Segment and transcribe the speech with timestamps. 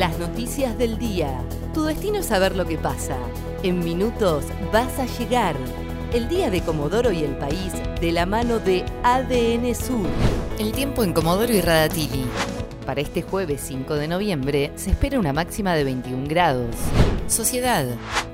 [0.00, 1.44] Las noticias del día.
[1.74, 3.18] Tu destino es saber lo que pasa.
[3.62, 5.54] En minutos vas a llegar.
[6.14, 10.06] El día de Comodoro y el país de la mano de ADN Sur.
[10.58, 12.24] El tiempo en Comodoro y Radatili.
[12.86, 16.74] Para este jueves 5 de noviembre se espera una máxima de 21 grados.
[17.28, 17.84] Sociedad.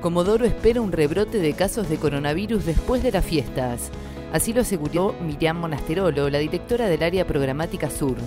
[0.01, 3.91] Comodoro espera un rebrote de casos de coronavirus después de las fiestas.
[4.33, 8.19] Así lo aseguró Miriam Monasterolo, la directora del área programática Sur.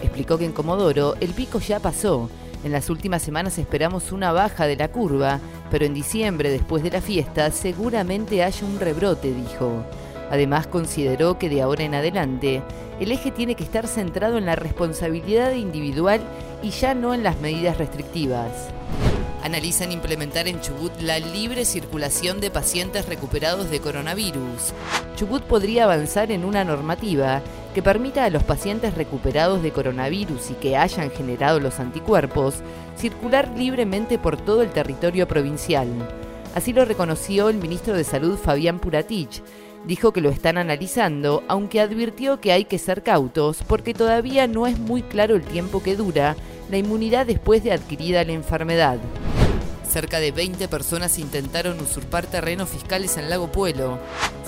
[0.00, 2.30] Explicó que en Comodoro el pico ya pasó.
[2.64, 5.38] En las últimas semanas esperamos una baja de la curva,
[5.70, 9.84] pero en diciembre, después de la fiesta, seguramente haya un rebrote, dijo.
[10.30, 12.62] Además, consideró que de ahora en adelante
[13.00, 16.20] el eje tiene que estar centrado en la responsabilidad individual
[16.62, 18.50] y ya no en las medidas restrictivas.
[19.44, 24.74] Analizan implementar en Chubut la libre circulación de pacientes recuperados de coronavirus.
[25.16, 27.40] Chubut podría avanzar en una normativa
[27.74, 32.56] que permita a los pacientes recuperados de coronavirus y que hayan generado los anticuerpos
[32.96, 35.88] circular libremente por todo el territorio provincial.
[36.54, 39.42] Así lo reconoció el ministro de Salud Fabián Puratich.
[39.86, 44.66] Dijo que lo están analizando, aunque advirtió que hay que ser cautos porque todavía no
[44.66, 46.36] es muy claro el tiempo que dura
[46.70, 48.98] la inmunidad después de adquirida la enfermedad.
[49.98, 53.98] Cerca de 20 personas intentaron usurpar terrenos fiscales en Lago Puelo.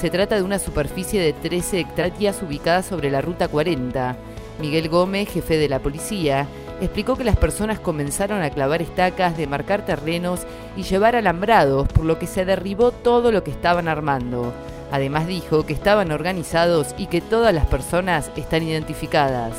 [0.00, 4.16] Se trata de una superficie de 13 hectáreas ubicada sobre la Ruta 40.
[4.60, 6.46] Miguel Gómez, jefe de la policía,
[6.80, 10.42] explicó que las personas comenzaron a clavar estacas, demarcar terrenos
[10.76, 14.52] y llevar alambrados, por lo que se derribó todo lo que estaban armando.
[14.92, 19.54] Además dijo que estaban organizados y que todas las personas están identificadas.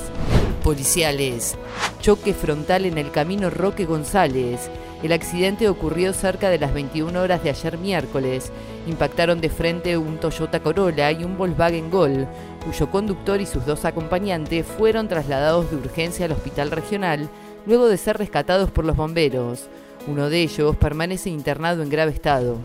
[0.63, 1.57] Policiales.
[1.99, 4.69] Choque frontal en el camino Roque González.
[5.03, 8.51] El accidente ocurrió cerca de las 21 horas de ayer miércoles.
[8.87, 12.27] Impactaron de frente un Toyota Corolla y un Volkswagen Gol,
[12.63, 17.29] cuyo conductor y sus dos acompañantes fueron trasladados de urgencia al hospital regional
[17.65, 19.67] luego de ser rescatados por los bomberos.
[20.07, 22.57] Uno de ellos permanece internado en grave estado.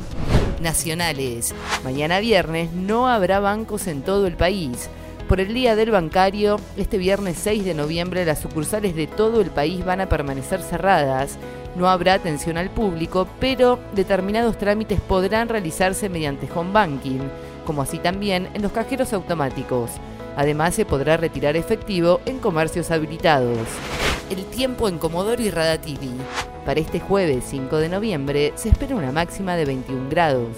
[0.61, 1.55] Nacionales.
[1.85, 4.89] Mañana viernes no habrá bancos en todo el país.
[5.29, 9.51] Por el Día del Bancario, este viernes 6 de noviembre las sucursales de todo el
[9.51, 11.37] país van a permanecer cerradas.
[11.77, 17.21] No habrá atención al público, pero determinados trámites podrán realizarse mediante home banking,
[17.67, 19.91] como así también en los cajeros automáticos.
[20.37, 23.59] Además, se podrá retirar efectivo en comercios habilitados.
[24.31, 26.13] El tiempo en Comodoro y Radatili.
[26.65, 30.57] Para este jueves 5 de noviembre se espera una máxima de 21 grados.